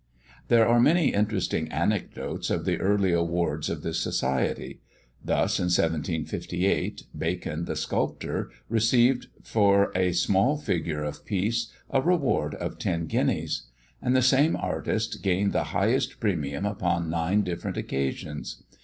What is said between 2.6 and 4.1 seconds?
the early awards of this